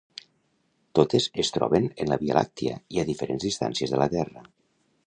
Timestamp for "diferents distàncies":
3.13-3.95